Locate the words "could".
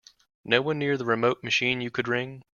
1.91-2.07